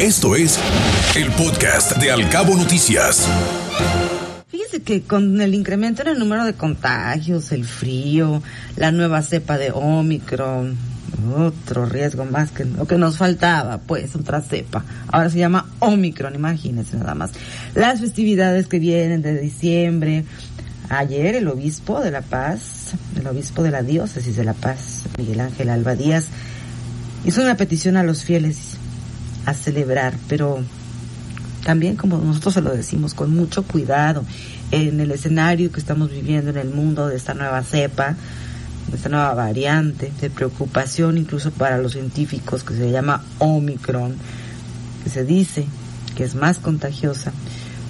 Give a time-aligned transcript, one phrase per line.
[0.00, 0.60] Esto es
[1.16, 3.26] el podcast de Alcabo Noticias.
[4.48, 8.42] Fíjese que con el incremento en el número de contagios, el frío,
[8.76, 10.76] la nueva cepa de Omicron,
[11.34, 14.84] otro riesgo más que lo que nos faltaba, pues otra cepa.
[15.08, 17.30] Ahora se llama Omicron, imagínense nada más.
[17.74, 20.26] Las festividades que vienen de diciembre.
[20.90, 25.40] Ayer el obispo de La Paz, el obispo de la diócesis de La Paz, Miguel
[25.40, 26.26] Ángel Alba Díaz,
[27.24, 28.76] hizo una petición a los fieles
[29.46, 30.58] a celebrar, pero
[31.64, 34.24] también como nosotros se lo decimos, con mucho cuidado
[34.70, 38.16] en el escenario que estamos viviendo en el mundo de esta nueva cepa,
[38.88, 44.14] de esta nueva variante de preocupación incluso para los científicos que se llama Omicron,
[45.02, 45.66] que se dice
[46.14, 47.32] que es más contagiosa,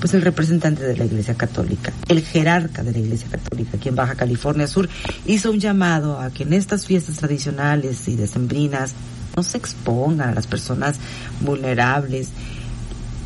[0.01, 3.97] pues el representante de la Iglesia Católica, el jerarca de la Iglesia Católica aquí en
[3.97, 4.89] Baja California Sur,
[5.27, 8.93] hizo un llamado a que en estas fiestas tradicionales y decembrinas
[9.37, 10.97] no se expongan a las personas
[11.43, 12.31] vulnerables.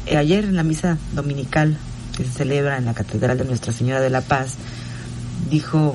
[0.07, 1.77] Eh, ayer en la misa dominical
[2.17, 4.57] que se celebra en la Catedral de Nuestra Señora de la Paz,
[5.49, 5.95] dijo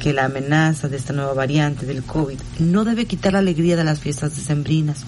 [0.00, 3.84] que la amenaza de esta nueva variante del COVID no debe quitar la alegría de
[3.84, 5.04] las fiestas decembrinas,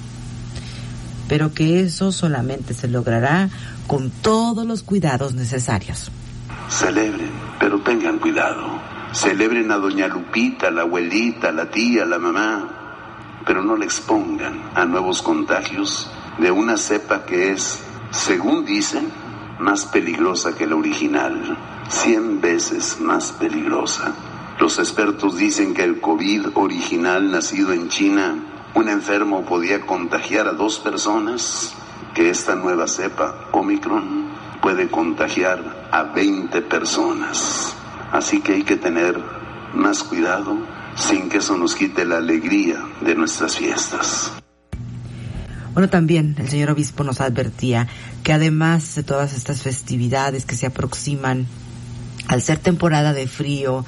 [1.29, 3.49] pero que eso solamente se logrará
[3.87, 6.11] con todos los cuidados necesarios.
[6.69, 8.83] Celebren, pero tengan cuidado.
[9.15, 12.86] Celebren a doña Lupita, la abuelita, la tía, la mamá,
[13.47, 19.09] pero no le expongan a nuevos contagios de una cepa que es, según dicen,
[19.61, 21.57] más peligrosa que la original,
[21.89, 24.15] 100 veces más peligrosa.
[24.59, 28.35] Los expertos dicen que el COVID original nacido en China,
[28.75, 31.73] un enfermo podía contagiar a dos personas,
[32.15, 34.27] que esta nueva cepa, Omicron,
[34.61, 37.77] puede contagiar a 20 personas.
[38.11, 39.23] Así que hay que tener
[39.75, 40.57] más cuidado
[40.97, 44.33] sin que eso nos quite la alegría de nuestras fiestas.
[45.73, 47.87] Bueno, también el señor obispo nos advertía
[48.23, 51.47] que además de todas estas festividades que se aproximan,
[52.29, 53.85] al ser temporada de frío,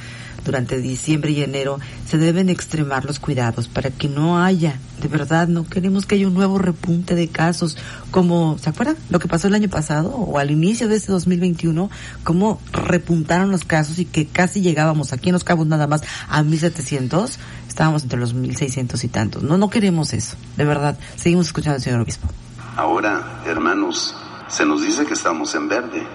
[0.49, 5.47] durante diciembre y enero se deben extremar los cuidados para que no haya, de verdad,
[5.47, 7.77] no queremos que haya un nuevo repunte de casos,
[8.11, 8.97] como, ¿se acuerdan?
[9.11, 11.91] Lo que pasó el año pasado o al inicio de este 2021,
[12.25, 16.01] cómo repuntaron los casos y que casi llegábamos aquí en Los Cabos nada más
[16.31, 17.39] a 1700,
[17.69, 19.43] estábamos entre los 1600 y tantos.
[19.43, 20.99] No, no queremos eso, de verdad.
[21.17, 22.27] Seguimos escuchando al señor obispo.
[22.75, 24.15] Ahora, hermanos,
[24.49, 26.07] se nos dice que estamos en verde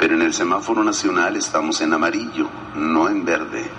[0.00, 3.70] pero en el semáforo nacional estamos en amarillo, no en verde.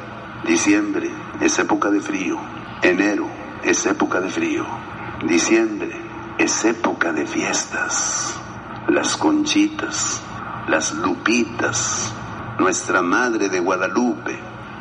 [0.45, 1.09] Diciembre
[1.39, 2.37] es época de frío,
[2.83, 3.27] enero
[3.63, 4.63] es época de frío,
[5.25, 5.89] diciembre
[6.37, 8.35] es época de fiestas,
[8.87, 10.21] las conchitas,
[10.67, 12.13] las lupitas,
[12.59, 14.37] nuestra Madre de Guadalupe,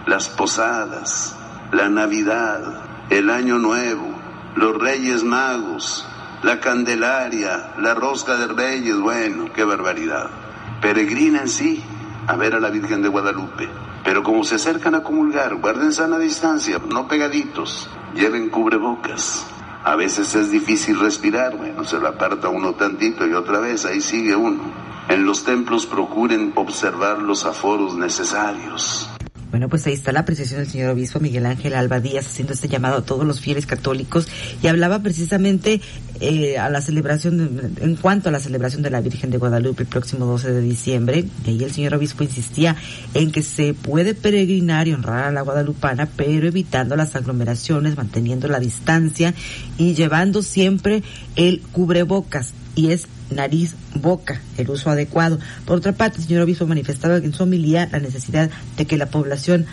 [0.07, 1.37] las posadas,
[1.72, 4.15] la Navidad, el Año Nuevo,
[4.57, 6.07] los Reyes Magos,
[6.43, 10.50] la Candelaria, la Rosca de Reyes, bueno, qué barbaridad
[10.80, 11.82] peregrinen sí
[12.26, 13.68] a ver a la Virgen de Guadalupe,
[14.04, 19.46] pero como se acercan a comulgar, guarden sana distancia, no pegaditos, lleven cubrebocas.
[19.82, 24.00] A veces es difícil respirar, bueno, se lo aparta uno tantito y otra vez ahí
[24.00, 24.62] sigue uno.
[25.08, 29.10] En los templos procuren observar los aforos necesarios.
[29.50, 32.68] Bueno, pues ahí está la apreciación del señor obispo Miguel Ángel Alba Díaz haciendo este
[32.68, 34.28] llamado a todos los fieles católicos
[34.62, 35.80] y hablaba precisamente
[36.20, 39.88] eh, a la celebración, en cuanto a la celebración de la Virgen de Guadalupe el
[39.88, 41.25] próximo 12 de diciembre.
[41.47, 42.76] Y ahí el señor obispo insistía
[43.14, 48.48] en que se puede peregrinar y honrar a la guadalupana, pero evitando las aglomeraciones, manteniendo
[48.48, 49.34] la distancia
[49.78, 51.03] y llevando siempre
[51.36, 52.53] el cubrebocas.
[52.75, 55.38] Y es nariz, boca, el uso adecuado.
[55.64, 59.06] Por otra parte, el señor obispo manifestaba en su homilía la necesidad de que la
[59.06, 59.66] población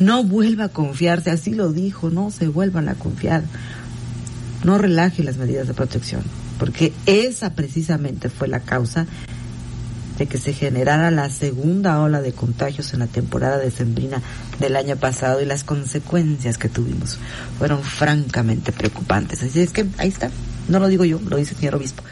[0.00, 3.44] no vuelva a confiarse, así lo dijo, no se vuelvan a confiar,
[4.64, 6.22] no relaje las medidas de protección,
[6.58, 9.06] porque esa precisamente fue la causa
[10.18, 14.20] de que se generara la segunda ola de contagios en la temporada decembrina
[14.60, 17.18] del año pasado y las consecuencias que tuvimos
[17.58, 19.42] fueron francamente preocupantes.
[19.42, 20.30] Así es que ahí está.
[20.68, 22.04] No lo digo yo, lo dice el señor obispo.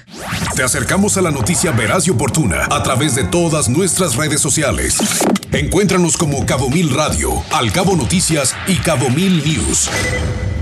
[0.57, 4.99] Te acercamos a la noticia veraz y oportuna a través de todas nuestras redes sociales.
[5.53, 9.89] Encuéntranos como Cabo Mil Radio, Al Cabo Noticias y Cabo Mil News.